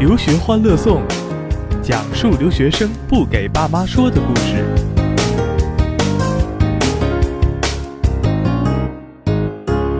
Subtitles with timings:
[0.00, 1.02] 留学欢乐颂，
[1.82, 4.64] 讲述留学生不给爸妈说的故事。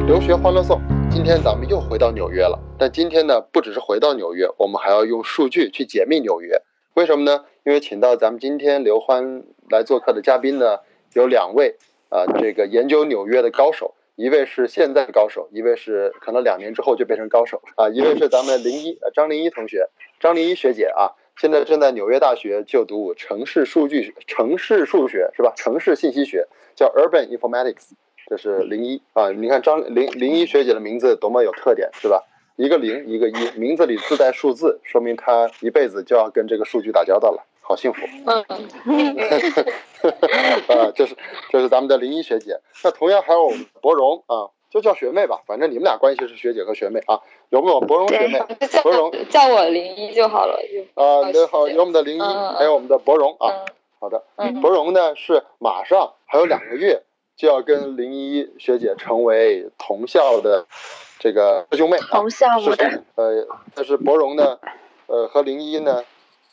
[0.07, 0.80] 留学欢乐颂，
[1.11, 2.59] 今天咱们又回到纽约了。
[2.79, 6.62] 但今天呢，不只是回到纽约，我们还要用数据去解密纽约。
[6.95, 7.45] 为什么呢？
[7.67, 10.79] 因为请到咱们今天刘欢来做客的嘉宾呢，
[11.12, 11.77] 有两位
[12.09, 13.93] 啊，这个研究纽约的高手。
[14.21, 17.89] 一位是现在的高手，一位是可能两年之后就变成高手啊。
[17.89, 19.88] 一位是咱们零一呃张零一同学，
[20.20, 25.55] 张零一学姐啊，现在正在纽约大学就读城市数据、城市数学是吧？
[25.56, 27.93] 城市信息学叫 Urban Informatics，
[28.27, 29.30] 这是零一啊。
[29.30, 32.23] 你看张零零一学姐的名字多么有特点是吧？
[32.57, 37.46] 一个零一个一，名字里自带数字，说明她一辈子就要跟这个数据打交道了。
[37.70, 38.42] 好幸福，嗯，
[40.66, 41.16] 啊，这是
[41.51, 48.43] 这是咱们的林一学姐，那同样还有我们博荣啊，就叫学妹吧，反正你们俩关系是学姐和学妹啊，有没有博荣学妹？
[48.83, 50.59] 博荣叫我林一就好了。
[50.95, 53.65] 啊，那好，有我们的林一，还有我们的博荣啊，
[54.01, 54.24] 好的，
[54.60, 57.04] 博荣呢是马上还有两个月
[57.37, 60.66] 就要跟林一学姐成为同校的
[61.21, 64.59] 这个师兄妹，同项目的，呃，但是博荣呢，
[65.06, 66.03] 呃，和林一呢。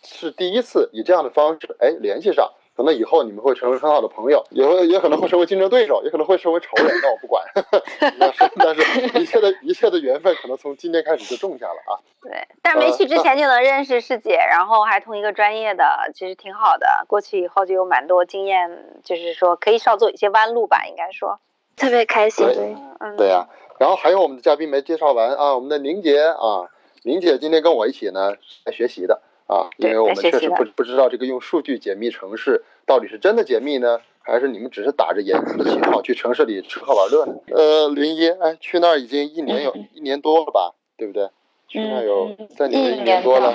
[0.08, 7.44] 是第一次以这样的方式，哎，联系上，可能以后你们会成为很好的朋友，也会也可能会成为竞争对手，也可能会成为仇人，那我不管。
[8.18, 12.00] 但是，但是一切的一切的缘分，可能从今天开始就种下了啊。
[12.22, 17.06] 对，但是没去之前就能认识师姐，然后还同一个专业的，其实挺好的。
[17.08, 21.40] 过去以后就有蛮多经验，就是说可以少走一些弯路吧，应该说
[21.76, 22.46] 特别开心。
[22.48, 23.48] 对，嗯，对呀。
[23.80, 26.66] 然后还有我们的嘉宾没介绍完啊，我们的宁姐啊，
[27.04, 28.34] 宁姐今天跟我一起呢
[28.66, 29.22] 来学习的。
[29.48, 37.34] 啊，因为我们确实不不知道这个用数据解密城市到底是真的解密呢，还是你们只是打着研究的旗号去城市里吃喝玩乐呢？
[37.56, 41.30] 呃，林一，哎，去那儿已经一年有一年多了吧，对不对？
[41.70, 43.54] 去那儿有在纽约一年多了，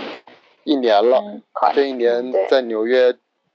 [0.64, 1.22] 一年了。
[1.74, 3.14] 这一年在纽约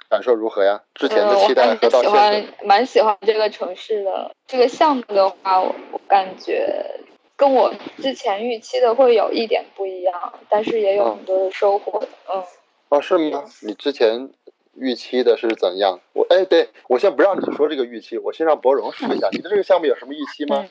[0.09, 0.81] 感受如何呀？
[0.93, 2.45] 之前的期待和到现在。
[2.63, 5.73] 蛮喜欢这个城市的这个项目的话，我
[6.07, 7.01] 感觉。
[7.37, 7.71] 跟我
[8.01, 12.43] 之前预期的会有一点不一样，但是也有很多的收获的，嗯。
[12.89, 13.45] 哦，是吗？
[13.61, 14.31] 你之前
[14.75, 15.99] 预期的是怎样？
[16.13, 20.65] 我哎，对我先不让你说这个预期，我先让博荣说一下，你对这个项目有什么预期吗？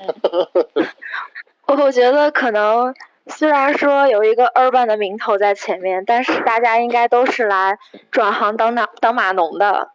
[1.67, 2.95] 我 我觉得可能
[3.27, 7.79] 虽然说有一个 urban 的名头在前面，但是大家应该都是来
[8.11, 9.91] 转行当当当码农的，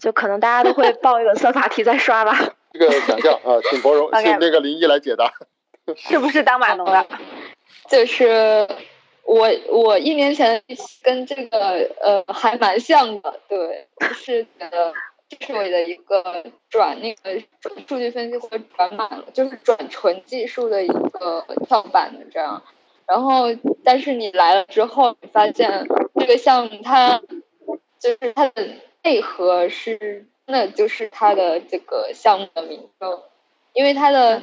[0.00, 2.36] 就可能大家都会报一个算法题再刷吧。
[2.72, 5.32] 这个想象啊，请博荣， 请那个林一来解答。
[5.96, 7.06] 是不是当码农的？
[7.88, 8.68] 就是
[9.24, 10.62] 我，我一年前
[11.02, 14.92] 跟这个呃还蛮像的，对，是的，
[15.28, 17.40] 这是我的一个转那个
[17.86, 22.62] 数据分析或者转码，就是转纯技术的一个跳板的这样。
[23.06, 23.44] 然后，
[23.84, 25.86] 但是你来了之后，你发现
[26.18, 27.22] 这个项目它
[28.00, 28.66] 就是它的
[29.04, 33.22] 内核是，那就是它的这个项目的名称。
[33.76, 34.42] 因为他的，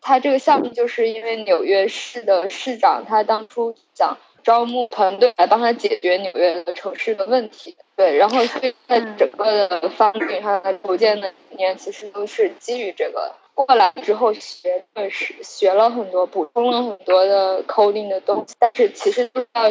[0.00, 13.34] 他这个项目就是因为纽约市的市长他当初想招募团队来帮他解决纽约的城市的问题，对，然后所以在整个的方面上，他构建的理念其实都是基于这个。
[13.52, 19.70] 过来之后学的是学了很多，补充了很多的 coding 的东西，但是其实不知道，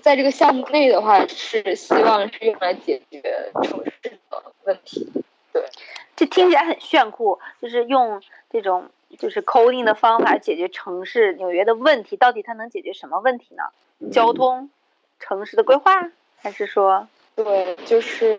[0.00, 3.20] 在这个项目内的话是希望是用来解决
[3.62, 5.06] 城市的问题，
[5.52, 5.62] 对。
[6.14, 13.62] 这听起来很炫酷，就是用这种就是 coding 的方法解决城市纽约的问题，到底它能解决什么问题呢？
[14.12, 14.70] 交通、
[15.18, 17.08] 城市的规划，还是说？
[17.34, 18.38] 对，就是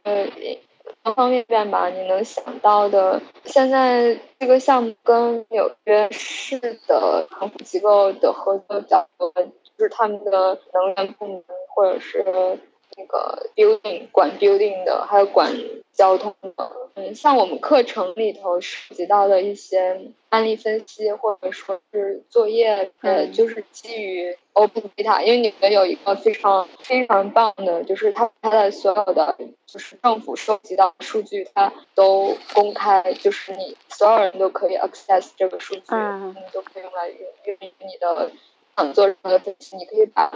[1.01, 3.19] 方方面面吧，你能想到的。
[3.43, 12.59] 现在这个项目跟纽约市的政府机构的合作比较多，就是他们的能源部门或者是。
[12.95, 15.51] 那个 building 管 building 的，还有管
[15.93, 38.31] 交通的，嗯，像我们课程里头涉及到的一些案例分析，或者说是作业，呃，就是基于 open data，因为你们有一个非常非常棒的，就是它它的所有的就是政府收集到数据，它都公开，就是你所有人都可以 access 这个数据，你都可以用来用用于你的
[38.75, 40.31] 想做任何分析，你可以把。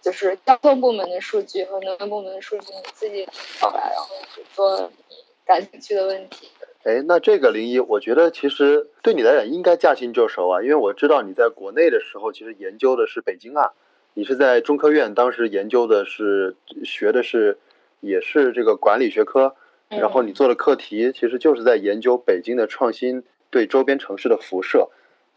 [0.00, 3.26] 就是交通部门的数据和能源部门的数据，你自己
[3.60, 5.14] 找来，然后去做你
[5.44, 6.48] 感兴趣的问题。
[6.84, 13.72] 哎，那这个零一，我觉得其实对你来讲应该驾轻就熟啊，因为我知道你在国内的时候，其实研究的是北京啊，
[14.14, 17.58] 你是在中科院，当时研究的是学的是
[18.00, 19.56] 也是这个管理学科，
[19.88, 24.88] 然后你做的课题其实就是在研究北京的创新对周边城市的辐射。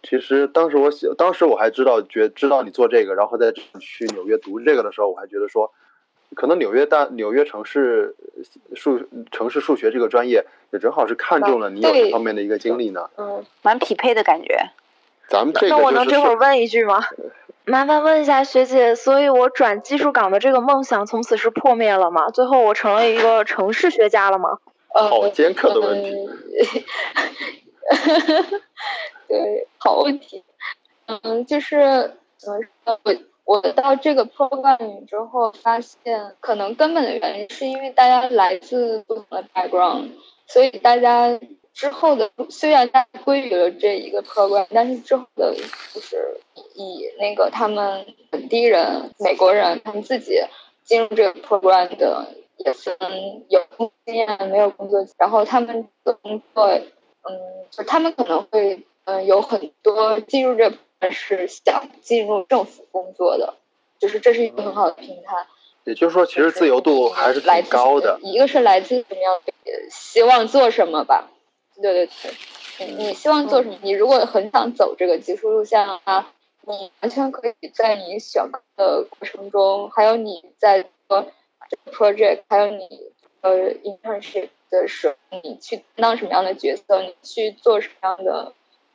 [0.04, 5.72] 其实当时我写，当时我还知道觉知道你做这个，然后再去纽约读这个的时候，我还觉得说，
[6.36, 8.16] 可能纽约大纽约城市
[8.76, 9.00] 数
[9.32, 13.10] 城市数学这个专业也正好是看中了你有这方面的一个经历呢。
[13.18, 14.58] 嗯，蛮匹配的感觉。
[15.28, 17.02] 咱们这个那我能这会儿问一句吗？
[17.66, 22.32] 麻烦问一下学姐，所以我转技术岗的这个梦想从此是破灭了吗？
[22.32, 24.58] 最后我成了一个城市学家了吗？
[24.96, 26.16] 呃，好尖刻的问题。
[29.32, 30.44] 对，好问题。
[31.06, 33.00] 嗯，就是怎么说？
[33.06, 40.10] 我我到这个 program 之后，发现可能根本的原因是因为大家来自不同的 background，
[40.48, 41.40] 所以大家
[41.72, 45.56] 之后的虽然大家归于了这一个 program，但是之后的
[45.94, 46.42] 就是
[46.76, 50.42] 以那个他们本地人、美国人他们自己
[50.84, 52.98] 进入这个 program 的也分
[53.48, 60.72] 有工作经验没有工作，然后他们的工作，嗯，就他们可能会嗯有很多进入这
[61.10, 63.56] 是想进入政府工作的，
[64.00, 65.48] 就是这是一个很好的平台。
[65.84, 68.20] 也就是说，其实自由度还是挺来高的。
[68.22, 69.52] 一个是来自什么样的
[69.90, 71.32] 希望做什么吧，
[71.82, 72.08] 对对
[72.78, 73.78] 对，你你希望做什么？
[73.82, 76.32] 你如果很想走这个技术路线啊，
[76.68, 81.26] 你完全可以在你选课的过程中，还有你在做
[81.68, 82.88] 这个 project，还有你
[83.42, 88.54] 呃 internship 的时候，你去担当什么样的角色，你去做什么样的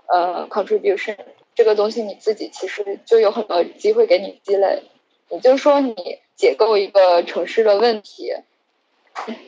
[0.09, 1.17] 呃 contribution，
[1.55, 4.83] 这个东西你自己其实就有很多机会给你积累。
[5.29, 5.95] 也就是说，你
[6.37, 8.33] 解构一个城市的问题，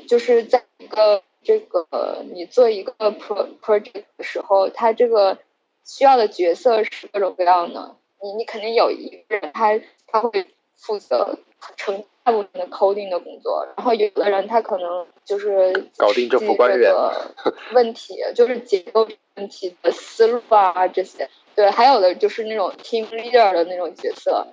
[0.09, 5.39] 就是在一个这个你做一个 pro project 的时候，它这个
[5.85, 7.97] 需要的角色是各种各样的。
[8.21, 11.39] 你你肯定有一个人他他会负责
[11.77, 17.35] 成大部分的 coding 的工作，然后有的人他可能就是搞定政府官员这个
[17.73, 21.27] 问题，就是解构问题的思路啊这些。
[21.55, 24.47] 对，还有的就是那种 team leader 的那种角色，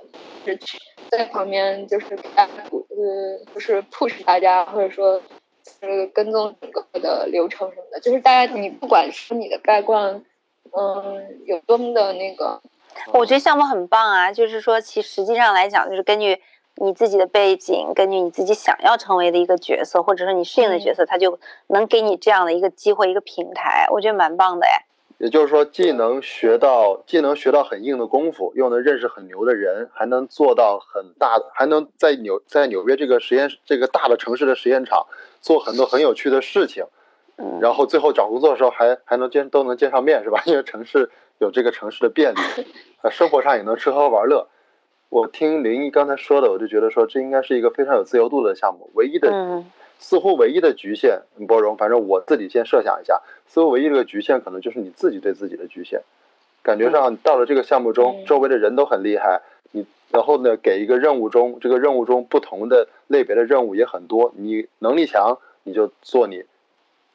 [0.45, 0.57] 是
[1.11, 5.21] 在旁边就是给大家呃，就是 push 大家，或者说
[5.81, 7.99] 就是跟踪整个的流程什么的。
[7.99, 10.23] 就是大家你不管是你的概观，
[10.71, 12.61] 嗯，有多么的那个，
[13.11, 16.41] 我觉得项目很棒啊，就是说其实际上来讲，就是根据
[16.81, 24.85] 你自己的背景，根据你自己想要成为的一个角色，或者说你适应的角色，他就能给你这样的一个机会、一个平台，我觉得蛮棒的哎。
[25.17, 35.07] 也就是说，既能学到，既能学到很硬的功夫，又能认识很牛的人，还能做到很大的，还能在纽在纽约这个实验这个大的城市的实验场
[35.39, 36.83] 做很多很有趣的事情，
[37.37, 40.43] 嗯，然后最后找工作的时候还还能见都能见上面是吧？
[40.45, 42.39] 因为城市有这个城市的便利，
[43.01, 44.49] 呃，生活上也能吃喝玩乐。
[45.15, 49.65] 我听林毅刚才说的，我就觉得说这应该是一个非常有自由度的项目，唯一的嗯
[49.97, 56.01] 似乎唯一的局限，波荣，反正我自己先设想一下，似乎唯一这个局限可能就是你自己对自己的局限。
[56.61, 59.41] 感觉上到了这个项目中，嗯周围的人都很厉害，
[59.71, 66.43] 你然后呢给一个任务中，这个任务中不同的类别的任务也很多，你能力强你就做你，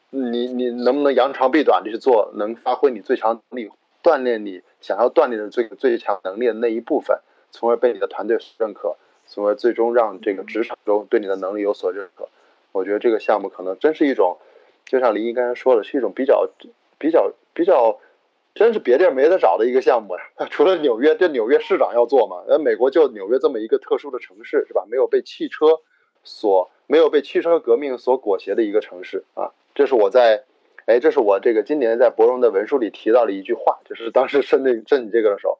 [0.08, 3.70] 你你能不能扬长避短的去做，能发挥你最强能力，
[4.02, 7.18] 锻炼你想要锻炼的最最强能力的那一部分，
[7.50, 12.28] 从而被你的团队认可，从而最终让这个职场中对你的能力有所认可。
[12.72, 14.38] 我觉得这个项目可能真是一种，
[14.86, 16.48] 就像林毅刚才说的，是一种比较
[16.98, 17.98] 比较比较，
[18.54, 20.22] 真是别地儿没得找的一个项目呀。
[20.50, 22.44] 除了纽约，这纽约市长要做嘛？
[22.46, 24.84] 呃，美国就纽约这么一个特殊的城市，是吧？
[24.88, 25.80] 没有被汽车
[26.22, 29.50] 所没有被汽车革命所裹挟的一个城市啊。
[29.74, 30.44] 这是我在，
[30.86, 35.58] 哎，这是我这个今年在博荣的文书里提到的一句话，就是当时申那申你这个的时候，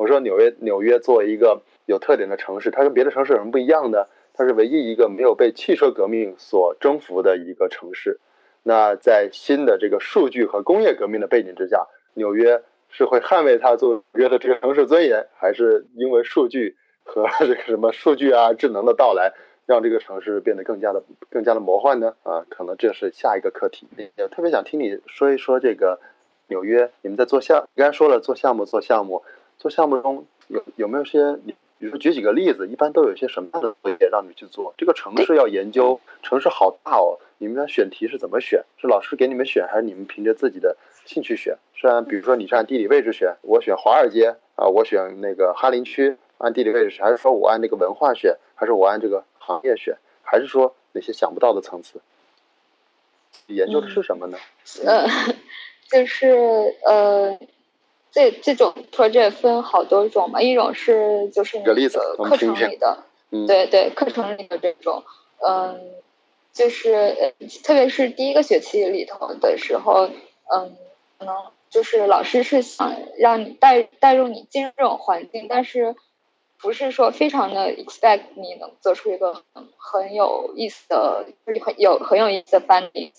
[0.00, 4.08] 我说纽约纽约作为一个有特点的城市，它跟别的城市有什么不一样的？
[4.32, 8.18] 它是唯一一个没有被汽车革命所征服的一个城市。
[8.62, 19.34] 那在新的这个数据和工业革命的背景之下，纽约是会捍卫它作约的这个城市尊严，还是因为数据和这个什么数据啊、智能的到来，
[19.66, 22.14] 让这个城市变得更加的更加的魔幻呢？
[22.22, 23.86] 啊，可能这是下一个课题。
[24.16, 26.00] 也特别想听你说一说这个
[26.46, 29.22] 纽约，你们在做项，你刚才说了做项目做项目，
[29.60, 31.54] 做项目中有有没有些你？
[31.78, 34.74] 比如说举几个例子，一般都有一些什么样的作业让你去做？
[34.76, 38.62] 这个城市要研究，城市好大哦，你们的选题是怎么选？
[38.76, 40.76] 是老师给你们选，还是你们凭着自己的
[41.06, 41.56] 兴趣选？
[41.72, 51.98] 是按比如说你是按地理位置选，我选华尔街啊，我选那个哈林区，按地理位置选，还是说我按那个文化选，还是我按这个行业选，还是说那些想不到的层次？
[53.46, 54.36] 研究的是什么呢？
[54.84, 55.06] 呃，
[55.90, 56.28] 就是
[56.84, 57.38] 呃。
[58.12, 65.02] 这这种 project 分好多种嘛，一种是就是你个例子的课程里的，嗯，对对，课程里的这种，
[65.46, 65.80] 嗯，
[66.52, 70.06] 就是呃，特别是第一个学期里头的时候，
[70.54, 70.76] 嗯，
[71.18, 71.34] 可能
[71.68, 75.94] 就是老师是想让你带带入你进入这种环境，但是
[76.60, 79.42] 不是说非常的 expect 你能做出一个
[79.78, 81.26] 很有意思的、
[81.64, 83.12] 很有很有意思的翻译。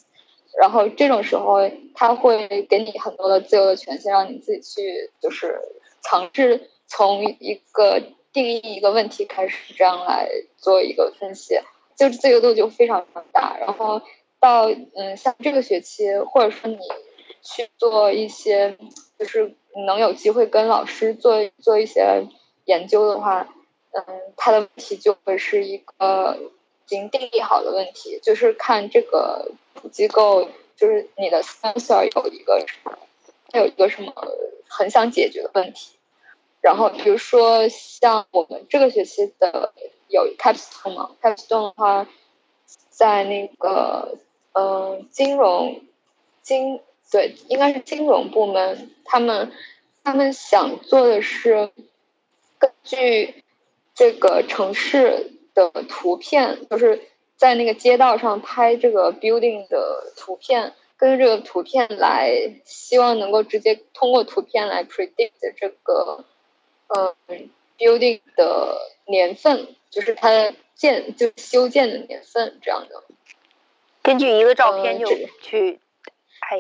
[0.60, 1.60] 然后这种时候，
[1.96, 5.60] 他会给你很多的自由的权限，让你自己去就是
[6.04, 8.02] 尝试从一个
[8.34, 11.60] 定义一个问题开始，这样来做一个分析，
[11.96, 13.58] 就是自由度就非常非常大。
[13.60, 14.02] 然后
[14.40, 16.78] 到嗯，像这个学期，或者说你
[17.42, 18.78] 去做一些，
[19.18, 19.56] 就是
[19.88, 22.28] 能有机会跟老师做做一些
[22.66, 23.48] 研究的话，
[23.92, 24.04] 嗯，
[24.36, 26.38] 他的问题就会是一个
[26.92, 29.52] 已经定义好的问题，就是看这个。
[29.92, 32.64] 机构就是你的 sponsor 有一个，
[33.50, 34.14] 它有一个什么
[34.68, 35.96] 很想解决的问题，
[36.62, 39.74] 然后比如说像我们这个学期的
[40.08, 42.08] 有 capstone 嘛，capstone 的话，
[42.92, 44.20] 在那个
[44.52, 45.82] 嗯金融
[46.44, 46.80] 金
[47.10, 49.52] 对应该是金融部门，他们
[50.04, 51.72] 他们想做的是
[52.60, 53.44] 根据
[53.96, 55.32] 这个城市
[55.70, 57.02] 的图片，就是。
[57.42, 66.24] 在那个街道上拍这个 building 的图片，根据这个图片来，希望能够直接通过图片来 predict 这个，
[66.90, 67.50] 嗯
[67.80, 68.78] ，building 的
[69.08, 73.04] 年份，就是它建就修建的年份这样的。
[74.04, 75.08] 根据一个照片就
[75.42, 75.80] 去，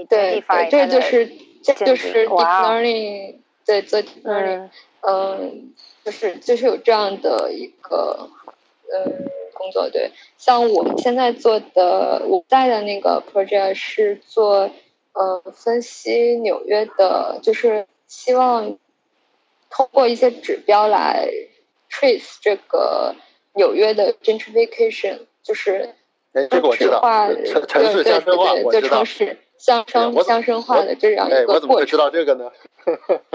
[0.09, 1.31] 对对，这就是
[1.63, 3.35] 这就是 deep learning
[3.67, 4.69] 对做 deep learning，
[5.01, 8.31] 嗯，就是就是有这样的一个，
[8.93, 9.31] 嗯。
[9.53, 14.71] 工作对，像我们现在做的，我在的那个 project 是做，
[15.13, 18.79] 呃，分析纽约的，就是希望
[19.69, 21.29] 通过一些指标来
[21.91, 23.13] trace 这个
[23.53, 25.93] 纽约的 gentrification，就是
[26.49, 31.55] 这个我知道城市化，对对对对，就城市乡生乡生化的这样一个过程。
[31.55, 32.51] 我怎么会知道这个呢？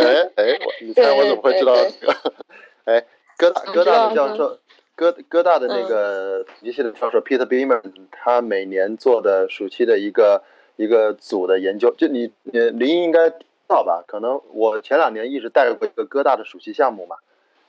[0.00, 2.16] 哎哎，我你猜我怎么会知道这个？
[2.86, 3.04] 哎，
[3.36, 4.58] 哥大哥大的教授。
[5.02, 7.82] 哥哥大的那个统计系的教授 Peter Beamer，
[8.12, 10.44] 他每年做的暑期的一个
[10.76, 14.04] 一个组的研究，就你你林应该知道吧？
[14.06, 17.16] 可能我前两年一直带过一个哥大的暑期项目嘛，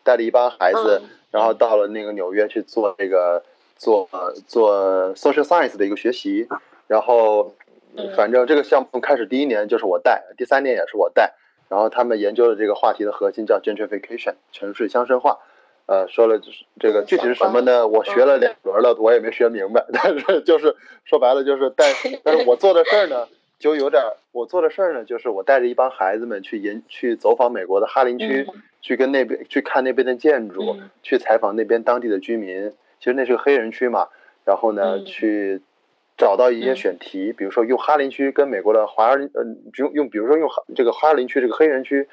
[0.04, 3.44] 带了一帮孩子，然后到了那个纽约去做这个
[3.78, 4.08] 做
[4.46, 6.48] 做 social science 的一个学习，
[6.86, 7.56] 然后
[8.16, 11.34] 反正这个项目开始第一年就是我带，第三年也是我带，
[11.68, 15.40] 然后他们研究的这个话题的核心叫 gentrification 城市乡绅化。
[15.86, 17.86] 呃，说了就是这个具体是什么呢？
[17.88, 19.86] 我学了两轮了，我也没学明白。
[19.92, 23.28] 但是就是说白了就是， 但但是我做的事儿呢，
[23.60, 28.48] 就有点我做的事儿呢，就是我带着一帮孩子们去研去走访美国的哈林区，
[28.82, 32.72] 去跟那边去看那边的建筑，去采访那边当地的居民。
[33.00, 34.08] 其实那是个黑人区嘛，
[34.46, 35.62] 然后呢，去
[36.18, 42.08] 找到一些选题，比如说用哈林区跟美国的华人，嗯，用用比如说用哈这个哈林区这个黑人区。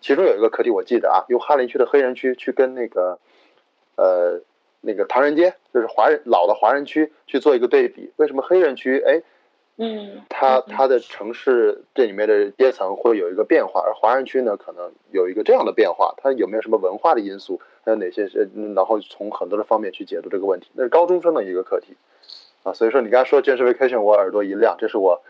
[0.00, 3.18] 其中有一个课题我记得啊，用哈林区的黑人区去跟那个，
[3.96, 4.40] 呃，
[4.82, 8.12] 那个唐人街，就是华人老的华人区去做一个对比。
[8.16, 9.22] 为什么黑人区，哎，
[9.78, 16.14] 嗯，它它的城市这里面的阶层会有一个变化，而华人区呢，可能有一个这样的变化。
[16.18, 17.60] 它有没有什么文化的因素？
[17.84, 18.50] 还有哪些是？
[18.74, 20.68] 然后从很多的方面去解读这个问题。
[20.74, 21.96] 那是高中生的一个课题
[22.64, 22.72] 啊。
[22.72, 25.22] 所以说你刚才说 gentrification，我耳朵一亮，这是我，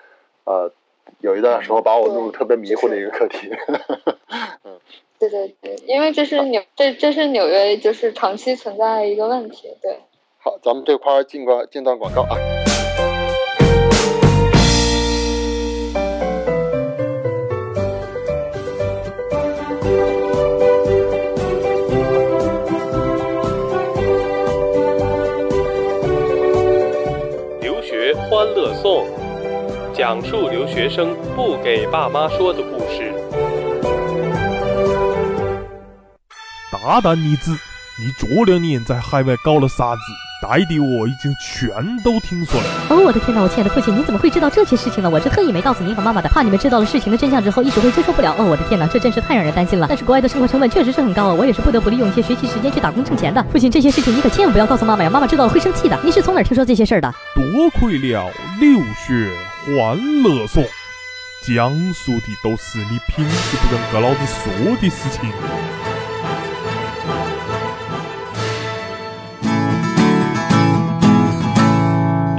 [0.44, 0.72] 呃。
[1.20, 3.50] 有一段时候把我弄得特别迷糊的一个课题。
[4.64, 4.78] 嗯，
[5.18, 9.68] 对对对，因为这是纽这这是纽约就是长期存在的一个问题。
[9.82, 9.98] 对。
[10.38, 12.36] 好，咱们这块儿进个进段广告啊。
[27.60, 29.15] 留学欢乐颂。
[29.96, 33.14] 讲述留学生不给爸妈说的故事。
[36.70, 37.52] 大胆女子，
[37.98, 40.02] 你这两年在海外搞了啥子？
[40.42, 41.70] 带的我已经全
[42.04, 42.66] 都听说了。
[42.90, 45.08] 哦，我的天哪，我亲爱的父亲，你怎么会知道这些事情呢？
[45.08, 48.34] 我是特意没告诉您和妈妈的，怕你们知道了事情的真相之后一时会接受不了。
[48.38, 49.86] 哦，我的天哪，这真是太让人担心了。
[49.88, 53.42] 但是国外的生活成本确实是很高啊，我也是不得不利用一些学习时间去打工挣钱的。
[53.50, 55.98] 父亲，这些事情你可千万不要告诉妈妈呀，妈妈知道了会生气的。
[56.04, 57.10] 你是从哪儿听说这些事儿的？
[57.34, 59.30] 多亏了留学
[59.66, 60.62] 欢乐颂，
[61.42, 65.28] 讲述的都是你平时不跟哥老子说的事情。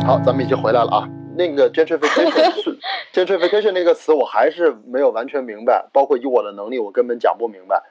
[0.07, 1.09] 好，咱们已经回来了啊。
[1.35, 2.79] 那个 gentrification 是
[3.11, 5.85] gentrification 那个词，我还是没有完全明白。
[5.91, 7.83] 包括以我的能力，我根本讲不明白。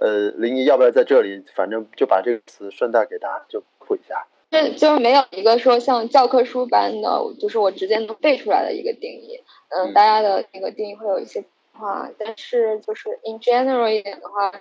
[0.00, 4.26] 呃，林怡，要不要在这里，反正就把这个词顺带给大家就普一下。
[4.52, 7.08] 就就是没有一个说像教科书般的，
[7.40, 9.40] 就是我直接能背出来的一个定义。
[9.70, 14.52] 嗯，大家的那个定义会有一些变化，但是就是 in general 一点的话，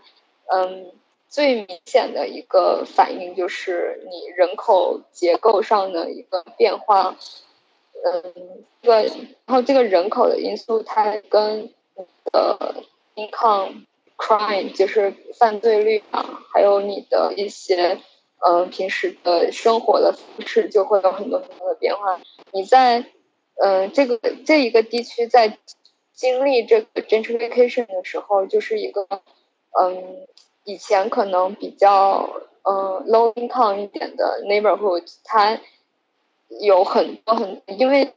[0.45, 0.93] 嗯，
[1.27, 7.17] 最明显的一个反应就是你人口结构上的一个变化，
[8.05, 9.11] 嗯，对，
[9.45, 11.63] 然后这个人口的因素它跟
[11.97, 12.75] 你的
[13.15, 13.83] income
[14.15, 17.99] crime 就是犯罪率啊，还有你的一些。
[18.43, 22.19] 嗯，平时的生活的方式就会有很多很多的变化。
[22.51, 23.05] 你在
[23.63, 25.57] 嗯这个这一个地区在
[26.13, 29.07] 经历这个 gentrification 的时候，就是一个
[29.79, 30.25] 嗯
[30.63, 32.29] 以前可能比较
[32.63, 35.59] 嗯 low income 一点的 neighborhood，它
[36.61, 38.11] 有很多很因为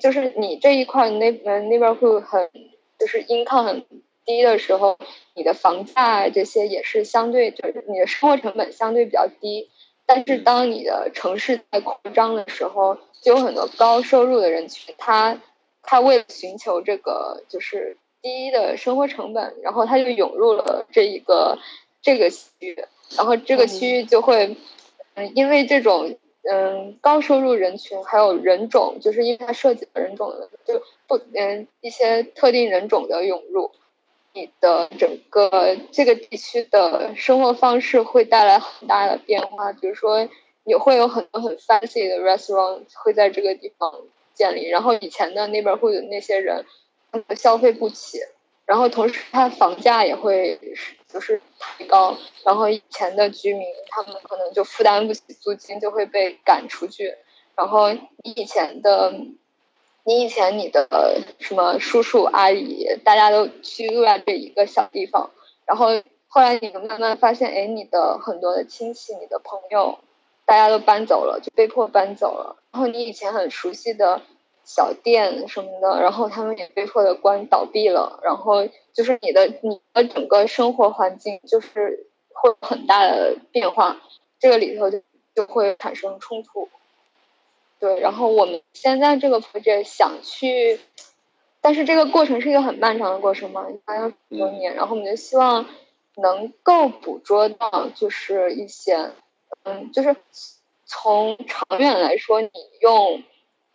[0.00, 2.50] 就是你这一块 neigh neighborhood 很
[2.98, 3.86] 就是 income 很。
[4.30, 4.96] 低的时候，
[5.34, 9.68] 你的房价这些也是相对，就是你的生活成本相对比较低。
[10.06, 15.40] 但是当你的城市在扩张的时候，就有很多高收入的人群，他
[15.82, 21.58] 他为了寻求这个就是低的生活成本，然后他就涌入了这一个
[22.02, 22.76] 这个区域，
[23.16, 24.56] 然后这个区域就会，
[25.14, 33.70] 嗯，因为这种嗯高收入人群还有人种，就是因为它涉及人种的，就不嗯一些特定人种的涌入。
[34.32, 40.28] 你的整个这个地区的生活方式会带来很大的变化，比如说
[40.64, 43.92] 你会有很多很 fancy 的 restaurant 会在这个地方
[44.34, 46.64] 建立，然后以前的那边会有那些人，
[47.10, 48.18] 他们消费不起，
[48.66, 50.58] 然后同时它房价也会
[51.08, 51.42] 就是
[51.78, 57.14] 提高，然后以前的居民他们可能就负担不起租金，就会被赶出去，
[57.56, 57.90] 然后
[58.22, 59.12] 以前的。
[60.04, 60.88] 你以前你的
[61.38, 65.30] 什么叔叔阿姨，大家都居住在这一个小地方，
[65.66, 65.88] 然后
[66.28, 69.98] 后来你慢慢发现，哎，你的很多的亲戚、你的朋友，
[70.46, 72.56] 大家都搬走了，就被迫搬走了。
[72.72, 74.22] 然后你以前很熟悉的
[74.64, 78.20] 小店什么的，然后他们也被迫的关倒闭了。
[78.22, 84.00] 然后就是你的你的整个生活环境就是会有很大的变化，
[84.38, 85.02] 这个里头就
[85.34, 86.68] 就会产生冲突。
[87.80, 90.78] 对，然后我们现在这个 project 想去，
[91.62, 94.74] 但是这个过程是一个很漫长的过程嘛，大概很多年。
[94.74, 95.64] 然后我们就希望
[96.16, 99.12] 能够捕捉到，就是一些，
[99.64, 100.14] 嗯，就是
[100.84, 102.50] 从长远来说，你
[102.82, 103.22] 用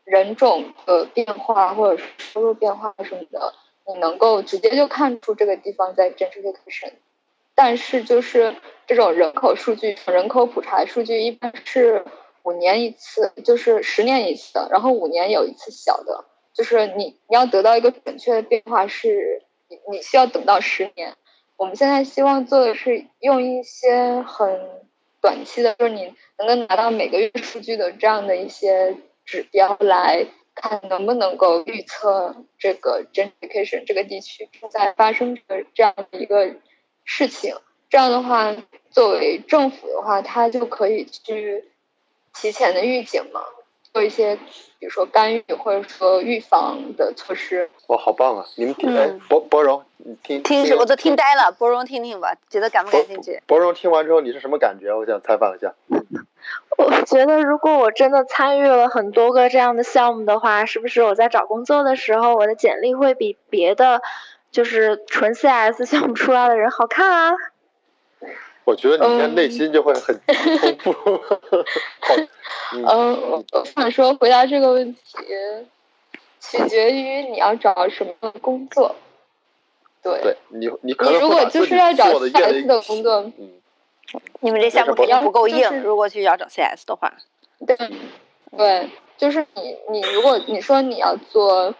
[0.03, 3.55] 人种的变化或者是收入变化什么的，
[3.87, 6.91] 你能够直接就看出这个地方在 gentrification。
[7.55, 12.05] 但是就是这种人口数据、人口普查数据一般是。
[12.45, 21.15] 五年一次，就是十年一次的，然后五年有一次小的，就是你你要得到一个准确的变化，是你你需要等到十年。
[21.57, 24.61] 我们现在希望做的是用一些很
[25.21, 36.53] 短期的，就是你能够拿到每个月数据的这样的一些指标来看，能不能够预测这个 Jenification 这个地区正在发生的这样的一个
[37.05, 37.55] 事情。
[37.89, 38.55] 这样的话，
[38.91, 41.71] 作为政府的话，它就可以去。
[42.35, 43.41] 提前的预警嘛，
[43.93, 44.35] 做一些，
[44.79, 47.69] 比如说干预或者说预防的措施。
[47.87, 48.45] 哇，好棒啊！
[48.55, 51.51] 你们听，哎，博博荣，你听听，我都听呆了。
[51.51, 53.41] 博荣，听听吧，觉得感不感兴趣？
[53.47, 54.93] 博荣听完之后你是什么感觉？
[54.93, 55.73] 我想采访一下。
[56.77, 64.01] 我觉得如果我真的参与了很多个这样的项目的话，是不是我在找工作的时候，我的简历会比别的
[64.51, 67.33] 就是纯 CS 项目出来的人好看啊？
[68.65, 70.93] 我觉得你应该内心就会很丰富。
[72.73, 74.99] 嗯，我想说回答这个问题，
[76.41, 78.95] 取决于你要找什么工作。
[80.01, 83.49] 对，对你你你如果就是要找 CS 的工作，嗯，
[84.41, 85.81] 你们这项目肯定不够硬。
[85.81, 87.13] 如果去要找 CS 的话，
[87.65, 87.77] 对，
[88.55, 91.73] 对，就是你你如果你说你要做，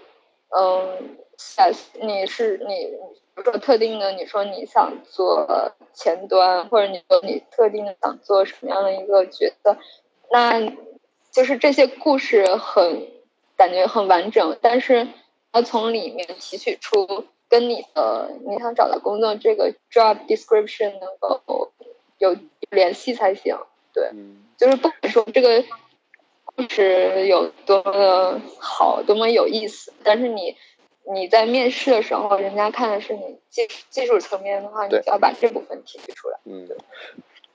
[0.58, 2.98] 嗯，CS，你是你。
[3.36, 9.76] 比如说特定的，你说你想做前端，或者你说你特定的想做什么样的一个角色，
[10.32, 10.72] 那
[11.34, 13.10] 就是这些故事很
[13.58, 15.10] 感觉很完整，但是
[15.52, 21.74] 要从里面提取出跟你的你想找的工作这个 job description 能够
[22.18, 22.38] 有
[22.70, 23.58] 联系才行。
[23.94, 24.12] 对，
[24.56, 25.62] 就是不管说这个
[26.46, 30.56] 故事有多么的好，多么有意思，但是你。
[31.14, 36.40] 你在面试的时候，人家看的是你技技术层面的话，你就要把这部分提取出来。
[36.46, 36.68] 嗯，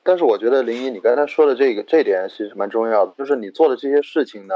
[0.02, 4.54] 但是我觉得林一，你刚才说的这个这点其实蛮重要的，就是你做的这些事情呢，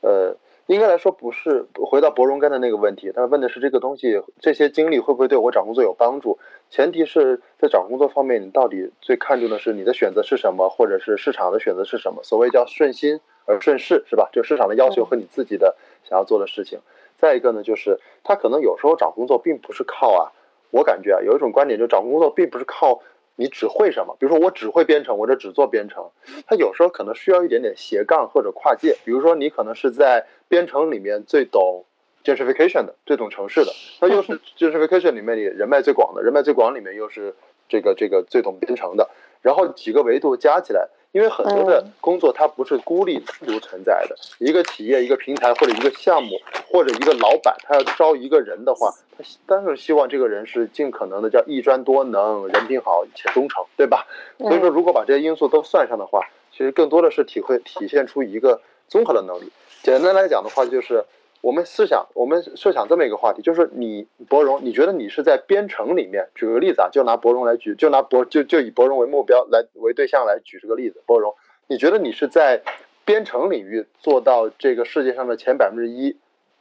[0.00, 6.38] 呃，应该来说不是回到博荣干的那个问题，他问的是这个东西，这些经历会不会对我找工作有帮助？
[6.70, 12.22] 前提是在找工作方面，你到底最看重的是你的选择是什么，或者是市场的选择是什么？
[12.22, 14.28] 所谓叫顺心而顺势，是吧？
[14.32, 15.76] 就市场的要求和你自己的
[16.10, 16.80] 想要做的事情。
[17.18, 20.32] 再一个呢，就是他可能有时候找工作并不是靠啊，
[20.70, 23.02] 我感觉啊，有一种观点就找工作并不是靠
[23.36, 26.10] 你只会什么，比如说我只会编程，我这只做编程。
[26.46, 31.84] 他有时候可能需要一点点斜杠或者跨界，比如说你可能是在编程里面最懂
[32.24, 37.34] gentrification 的，最懂城市的， 那又是 gentrification 里面你人脉最广的，人脉最广里面又是
[37.68, 39.10] 这个这个最懂编程的，
[39.42, 40.88] 然后几个维度加起来。
[41.12, 54.06] 因为很多的工作它不是孤立单独存在的，一个企业、一个平台或者一个项目或者一个老板，他要招一个人的话，他当然希望这个人是尽可能的叫一专多能，人品好且忠诚，对吧？
[54.38, 56.20] 所以说，如果把这些因素都算上的话，
[56.52, 59.50] 其实更多的是体会体现出一个综合的能力。
[59.82, 61.04] 简单来讲的话，就是。
[61.42, 66.28] 我们思想，我们设想这么一个话题，就是你博荣，你觉得你是在编程里面？
[66.34, 71.00] 举个例子啊，就拿博荣来举，就拿博就就以博荣为目标来为对象来举这个例子。
[71.06, 71.34] 博荣，
[71.66, 72.60] 你觉得你是在
[73.06, 76.18] 编程领域做到这个世界上的前百分之一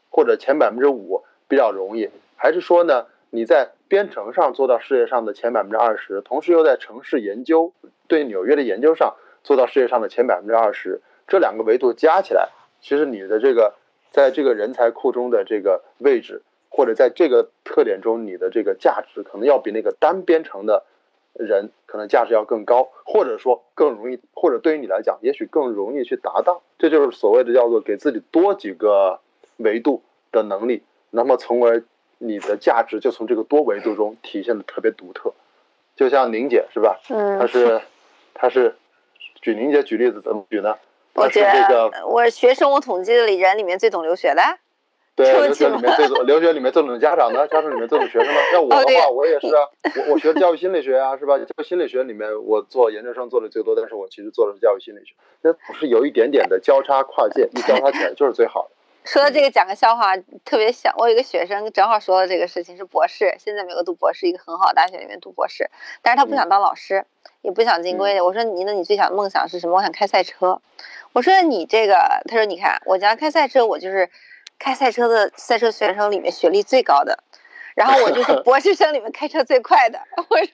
[0.09, 7.73] 或者前百分之五比较容易，还是说呢你在编程上做到世界上的前百分之二十，同时又在城市研究
[8.07, 11.01] 对纽约的研究上做到世界上的前百分之二十？
[11.27, 12.47] 这两个维度加起来，
[12.79, 13.73] 其实你的这个。
[14.11, 20.83] 在这个人才库中的这个位置，或者在这个特点中，你的这个价值可能要比那个单编程的
[21.33, 26.61] 人可能价值要更高，或者说更容易，或者对于你来讲，也许更容易去达到。
[26.77, 29.19] 这就是所谓的叫做给自己多几个
[29.57, 31.83] 维度的能力，那么从而
[32.17, 35.33] 你的价值就从这个多维度中体现的特别独特。
[35.95, 36.99] 就像宁姐是吧？
[37.09, 37.81] 嗯，她是，
[38.33, 38.75] 她是，
[39.41, 40.77] 举宁姐举例子怎么举呢？
[41.19, 44.41] 我觉得我学生物统计的人里面最懂留学的，
[45.15, 48.41] 对，留学里面最懂留学里面最懂家长的，家长里面最懂学生的。
[48.51, 49.67] 像我的话，我也是啊，
[50.07, 51.37] 我我学教育心理学啊，是吧？
[51.37, 58.75] 教育心理学里面我做研究生做的最多，但是我其实做的是教育心理学，那不是有一点点的交叉跨界，一交叉起来就是最好的。
[59.09, 65.71] 说到这个，讲个笑话，特别想，我有一个学生正好说了这个事情，是博士，现在美国读博士，一个很好的大学里面读博士，
[66.03, 67.03] 但是他不想当老师，
[67.41, 68.23] 也不想进规的。
[68.23, 69.77] 我说你那你最想梦想是什么？
[69.77, 70.61] 我想开赛车。
[71.13, 71.95] 我说你这个，
[72.27, 74.11] 他说你看我将开赛车，我就是
[74.59, 77.23] 开赛车的赛车选手里面学历最高的，
[77.73, 79.99] 然后我就是 博士生里面开车最快的。
[80.29, 80.47] 我说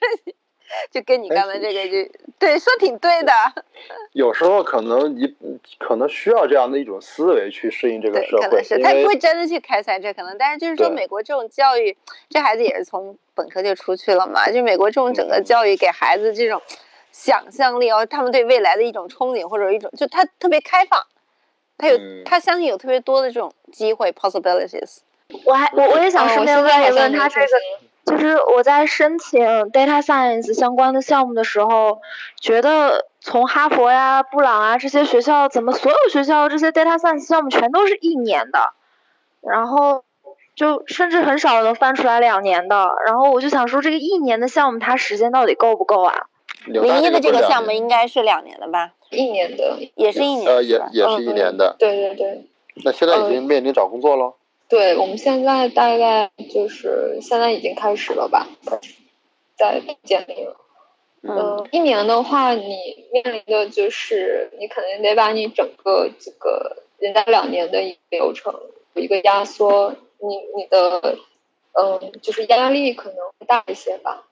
[0.90, 3.32] 就跟你刚才这个就对说挺对的。
[4.12, 5.34] 有时候可能你
[5.78, 11.96] 可能需要这样的一种思维去适应这个社会，可能是他不会真的去开赛车，可能但是就是说美国这种教育，
[12.28, 16.60] 这孩子也是从本科就出去了嘛，就美国这种整个教育给孩子这种。
[17.12, 21.02] 想象力哦，他们对未来的一种憧憬或者一种，就他特别开放，
[21.78, 24.98] 他有他相信有特别多的这种机会 possibilities。
[25.44, 27.46] 我还我我也想顺便问一问他这个，
[28.06, 32.00] 就是我在申请 data science 相关的项目的时候，
[32.40, 38.72] 觉得从哈佛呀、布朗啊这些学校，怎么所有学校这些 data science 项目全都是一年的，
[39.40, 40.04] 然后
[40.54, 46.26] 就甚至很少能翻出来两年的，然后我就想说，这个一年的项目它时间到底够不够啊？
[46.64, 48.92] 零一的这个项目应该是两年的吧？
[49.10, 51.74] 一年的，也是一年，呃，也也是一年的。
[51.78, 52.46] 对对对。
[52.84, 54.35] 那现在已经面临找工作了？
[54.68, 58.48] 对，我们现在大概就是现在已经开始了吧，
[59.56, 60.56] 在建立了。
[61.22, 68.54] 嗯，一年的话，你面临的就是你肯定得把你整个这个人家两年的一个流程
[68.94, 71.16] 有一个压缩，你你的
[71.72, 74.24] 嗯，就是压力可能会大一些吧。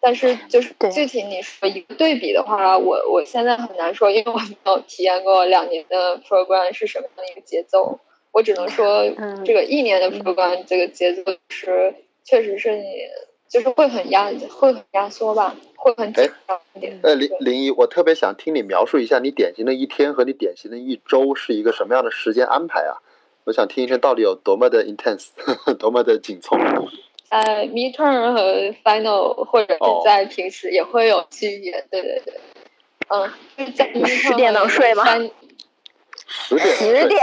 [0.00, 7.98] 但是就是具体你说一个对比的话，我我现在很难说，因为我没有体验过两年的 program 是什么样的一个节奏。
[8.34, 9.08] 我只能说，
[9.44, 11.94] 这个一年的 program 这个节奏是
[12.24, 12.84] 确实是你
[13.48, 16.98] 就是会很压，会很压缩吧，会很紧张一点。
[17.04, 22.98] 呃，林林一，我特别想听你描述一下你典型的一天和你典型的一周是一个什么样的时间安排啊？
[23.44, 25.28] 我想听一听到底有多么的 intense，
[25.78, 26.56] 多么的紧凑。
[27.28, 32.34] 呃 midterm 和 final 或者是在平时也会有区别，对对对，
[33.08, 35.04] 嗯，就是在十点能睡吗？
[36.48, 37.20] 十点，十点，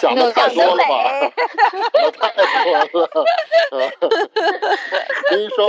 [0.00, 1.32] 想的太多了吧？
[2.18, 3.08] 太多了。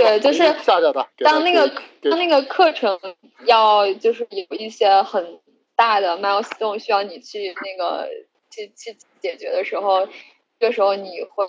[0.00, 1.08] 对，就是吓吓他。
[1.18, 1.68] 当那个
[2.02, 2.98] 当那个课程
[3.44, 5.40] 要就是有一些很
[5.74, 8.08] 大的 milestone 需要你去那个
[8.50, 10.08] 去去解决的时候。
[10.58, 11.46] 这个时候你会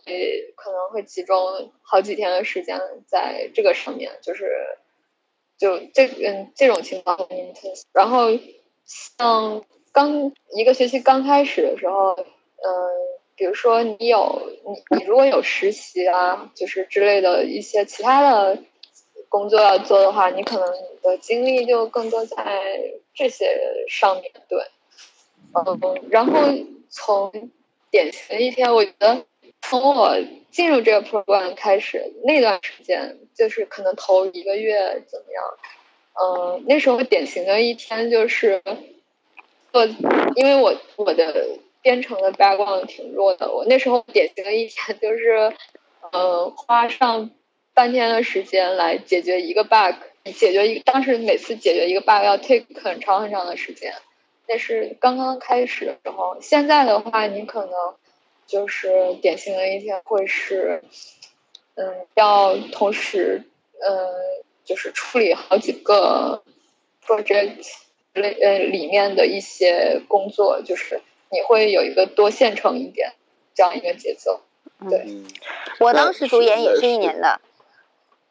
[0.58, 4.52] 可能会集中好几天的时间在这个上面，就是
[5.58, 7.18] 就这嗯这种情况。
[7.94, 8.28] 然后
[8.84, 9.64] 像
[9.98, 12.70] 刚一个学期刚开始的时候，嗯，
[13.36, 18.60] 比如说你有你你如果有实习啊，就是之类的一些其他的
[19.28, 22.36] 工作要做的话，你可能你的精力就更多在
[23.16, 24.62] 这些上面对，
[25.54, 26.42] 嗯，然后
[26.90, 27.50] 从。
[27.90, 29.26] 典型的一天，我觉得
[29.62, 30.14] 从我
[30.52, 35.42] 进入这个 program 开始那段时间，就是可能头一个月怎么样，
[36.20, 38.62] 嗯、那时候典型的一天就是，
[39.72, 39.86] 我，
[40.36, 45.54] 因为我我的编程的 background 挺弱的，我那时候典型的一天就是，
[46.12, 47.30] 呃，花上
[47.74, 49.96] 半天的时间来解决一个 bug，
[50.36, 53.94] 解决一，当时每次解决一个 bug 要 take 很长很长的时间。
[54.48, 57.74] 那是刚刚开始的时候，现在的话，你可能
[58.46, 60.82] 就是典型的一天会是，
[61.76, 63.44] 嗯，要同时，
[63.86, 64.10] 嗯，
[64.64, 66.44] 就是处理好几个
[67.06, 67.66] project
[68.18, 71.02] 类呃里面的一些工作，就是
[71.32, 73.14] 你会有一个多线程一点
[73.56, 74.42] 这样一个节奏。
[74.90, 75.26] 对，嗯
[75.80, 77.40] 我当时读研也是一年的，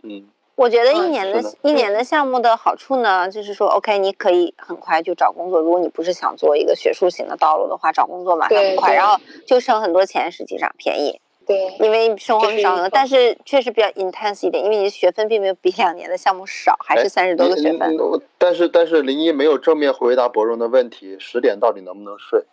[0.02, 5.60] 嗯我觉得一嗯年的、一年的项目的好处呢，就是说，OK，你可以很快就找工作。
[5.60, 12.90] 如果你不是想做一个学术型的道路的话，找工作马上很快，对对然后就省很多钱，实际上便宜，对，因为生活这是少了。
[12.90, 17.96] 但是确实比较 intense 一点，因为你的学分并没有比两年的项目少，还是哎三十多个学分。
[18.36, 22.44] 但是但是林一没有正面回答博荣的问题，十点到底能不能睡？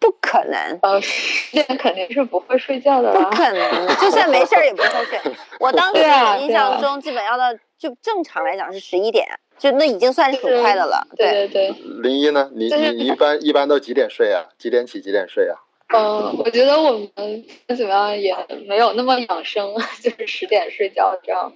[0.00, 3.20] 不可能，呃，十点肯定是不会睡觉的不。
[3.30, 5.18] 可能， 就算没事儿也不会睡。
[5.58, 6.00] 我当时
[6.40, 9.26] 印象中，基本要到就正常来讲是十一点，
[9.58, 11.04] 就那已经算是很快的了。
[11.16, 12.48] 对对对，林一呢？
[12.54, 14.44] 你你一般一般都几点睡啊？
[14.56, 15.00] 几点起？
[15.00, 15.58] 几点睡啊？
[15.94, 17.44] 嗯，我觉得我们
[17.76, 21.52] 怎么样也没有那么养生， 就是十点睡觉这样。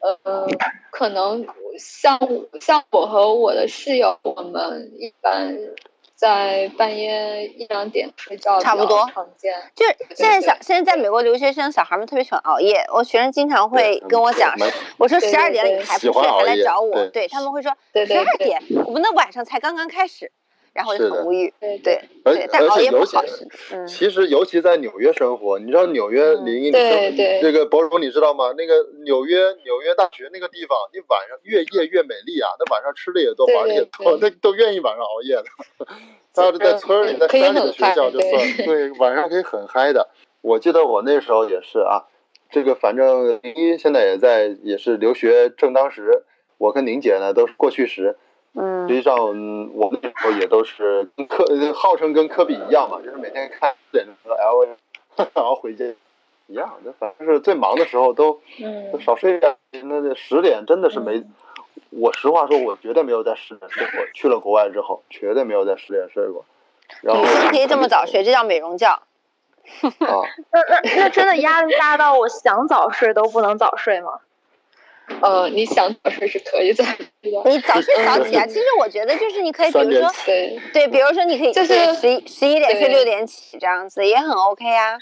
[0.00, 0.48] 呃，
[0.90, 1.46] 可能
[1.78, 2.18] 像
[2.60, 5.56] 像我和我的室友，我们一般
[6.16, 9.54] 在半夜一两点睡觉差不多常见。
[9.76, 14.54] 就是现在小现在在美国留学生小孩们特别喜欢熬夜，我学生经常会跟我讲，
[14.98, 20.32] 我说对十二点了你还不睡，还来找我，对对他们会说对对对十二点，我们的晚上才刚刚开始，
[20.74, 23.24] 然后我就很无语，对对而，但而熬夜不且尤其好，
[23.72, 28.54] 嗯，其实尤其在纽约生活，你知道纽约嗯林一，对对这个博主你知道吗？
[28.56, 35.44] 那个纽约纽约大学那个地方，你晚上越夜越美丽啊，那晚上吃的也多，对玩的也多，那都愿意晚上熬夜的。
[36.34, 38.32] 他要是在村里，在山里的学校就算
[38.64, 40.08] 对，晚上可以很嗨的。
[40.40, 42.08] 我记得我那时候也是啊，
[42.50, 46.24] 这个反正林一现在也在也是留学正当时，
[46.56, 48.16] 我跟宁姐呢都是过去时。
[48.54, 54.76] 实嗯际上，嗯我们那时候也都是跟科，呃号称跟科比一样嘛，就是每天看点钟 L A，
[55.34, 55.84] 然后回家
[56.46, 56.70] 一样。
[56.84, 59.56] 就反正是最忙的时候都嗯都少睡点。
[59.84, 61.22] 那这十点真的是没，
[61.90, 64.06] 我实话说，我绝对没有在十点睡过。
[64.12, 66.44] 去了国外之后，绝对没有在十点睡过。
[67.00, 68.86] 然后女生可以这么早睡，这叫美容觉。
[68.90, 69.00] 啊，
[70.52, 74.20] 那那那真的压力大到我想早睡都不能早睡吗？
[75.20, 76.84] 呃，你想早睡是可以的。
[77.22, 84.98] 你早睡早起啊，其实我觉得就是你可以，比如说对，对，比如说你可以就是十一十一点睡六点起这样子也很 OK 啊。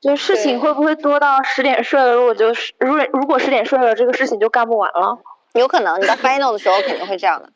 [0.00, 2.12] 就事情会不会多到十点睡了？
[2.12, 5.18] 如果就是如果如果十点睡了，这个事情就干不完了。
[5.54, 7.50] 有可能你到 final 的时候肯定会这样的。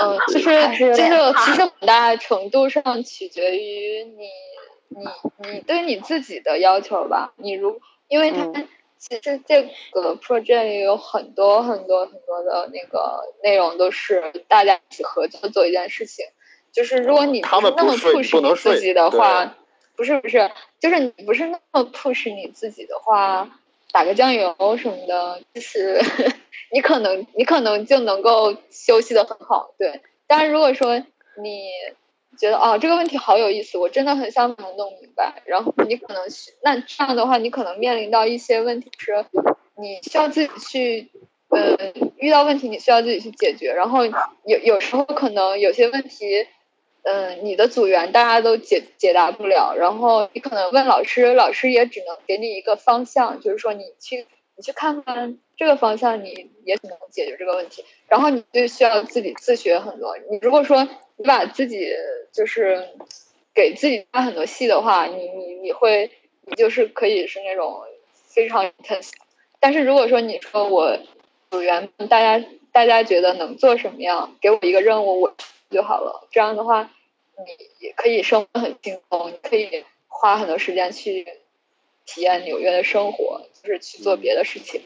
[0.00, 4.26] 嗯，就是就是有这个其实很大程度上取决于你
[4.88, 7.32] 你你对你自己的要求吧。
[7.36, 7.78] 你如
[8.08, 8.68] 因为他嗯
[9.02, 16.24] 其实这个 project 里有很多很多很多的那个内容都是大家一起合作做一件事情。
[16.70, 19.56] 就是如果你不是那么 push 你自己的话，
[19.96, 23.58] 不是不是，就是你不是那么 push 你自己的话，
[23.90, 26.00] 打个酱油什么的，就是
[26.70, 30.00] 你可能你可能就能够休息的很好，对。
[30.28, 30.96] 但是如果说
[31.42, 31.66] 你
[32.38, 36.22] 觉得啊这个问题好有意思，我真的很想把它弄明白，然后你可能
[36.62, 39.24] 那这样的话，你可能面临到一些问题是，
[39.76, 41.10] 你需要自己去。
[41.54, 41.76] 呃，
[42.16, 44.06] 遇到问题你需要自己去解决，然后
[44.46, 46.46] 有有时候可能有些问题，
[47.02, 60.16] 嗯，你的组员大家都解解答不了，然后你可能问老师，老师也只能给你一个方向，就是说你去你去看看这个方向，你也只能解决这个问题，然后你就需要自己自学很多。
[60.30, 60.88] 你如果说
[61.22, 61.94] 你把自己
[62.32, 62.88] 就是
[63.54, 67.80] 给自己加很多戏的话，你你你会你就是可以是那种
[68.26, 69.10] 非常 intense，
[69.60, 70.98] 但是如果说你说我
[71.48, 75.36] 组员们大家大家觉得能做什么样，给我一个任务我
[75.70, 76.90] 就好了，这样的话
[77.38, 77.44] 你
[77.78, 81.24] 也可以生活很轻松，你可以花很多时间去
[82.04, 84.82] 体验纽约的生活，就是去做别的事情。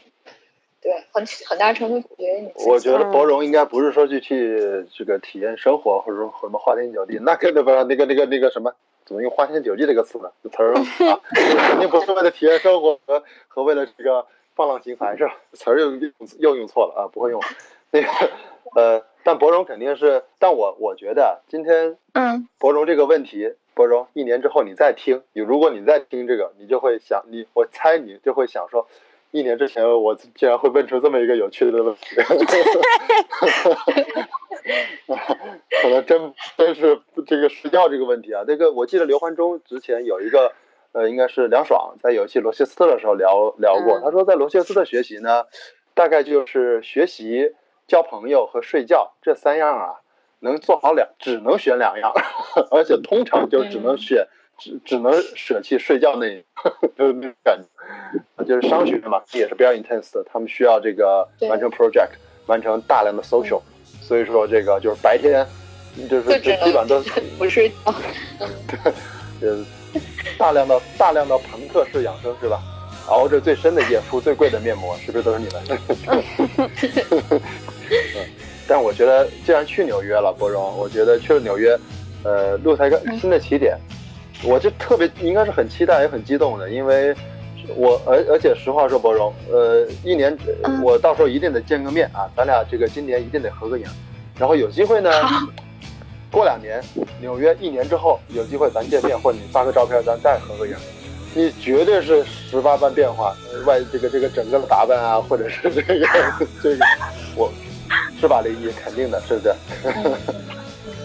[0.81, 2.51] 对，很很大程度取决于你。
[2.67, 8.71] 我觉得博荣应该不是说去去这个体验生活，或者说什么花天酒地，那肯定不是那个那个那个什么，
[9.05, 10.31] 怎么用花天酒地这个词呢？
[10.43, 10.73] 这词儿
[11.09, 15.35] 啊，肯定不是为了体验生活和和为了这个放浪形骸是吧？
[15.53, 17.41] 词儿又用又用错了啊，不会用。
[17.89, 18.07] 那个
[18.75, 28.87] 呃，但博荣肯定是，但我我觉得今天嗯博荣这个问题，博荣，一年之后你再听，你如果你再听这个，你就会想，你我猜你就会想说，
[29.31, 32.15] 一年之前我竟然会问出这么一个有趣的问题，
[35.81, 38.43] 可能真真是这个睡觉这个问题啊。
[38.47, 40.53] 这个我记得刘欢忠之前有一个，
[40.93, 45.45] 呃，应该是梁爽在有一期罗切斯特的时候聊聊过，嗯他说在罗切斯特学习呢，
[45.93, 47.53] 大概就是学习、
[47.87, 50.01] 交朋友和睡觉这三样啊。
[50.39, 52.13] 能做好两，只能选两样，
[52.69, 56.43] 而且通常就只能选，只只能舍弃睡觉那，
[56.97, 57.65] 就是那种感觉。
[58.45, 62.11] 就是商学嘛，也是比较 intense 的，他们需要这个完成 project，
[62.45, 63.61] 完成大量的 social，
[64.01, 65.45] 所以说这个就是白天，
[66.09, 67.05] 就是就基本上都能
[67.37, 67.75] 不睡觉。
[69.41, 69.65] 呃
[70.37, 72.61] 大量的大量的朋克式养生是吧？
[73.07, 75.63] 熬着最深的夜，敷最贵的面膜，是不是都是你们？
[76.07, 76.21] 嗯，
[78.67, 81.77] 但我觉得既然去纽约了，博荣，我觉得去了纽约，
[82.23, 83.77] 呃，路才一个新的起点，
[84.43, 87.15] 我就特别应该是很期待也很激动的，因为
[87.75, 93.85] 我而而且实话说，博荣，呃，一年嗯我到时候一定得见个面啊，咱俩这个今年一定得合个影，
[94.37, 95.11] 然后有机会呢。
[96.29, 96.83] 过两年，
[97.21, 100.75] 纽约一年之后有机会咱见面，或者你发个照片，咱再合个影。
[101.33, 106.07] 你绝对是十八般变化，呃外这个这个整个的打扮啊，或者是这个
[106.61, 106.85] 这个，
[107.35, 107.49] 我
[108.19, 108.41] 是吧？
[108.41, 109.55] 林一肯定的，是不是？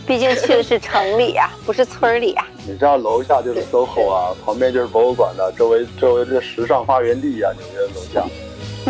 [0.06, 2.46] 毕竟去的是城里啊，不是村里啊。
[2.66, 8.24] 你知道楼下就是 SOHO 啊，旁边就是博物馆的，周围周围这时尚发源地啊，纽约楼下，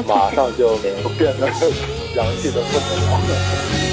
[0.07, 0.77] 马上就
[1.19, 1.47] 变得
[2.17, 3.92] 洋气的不得了。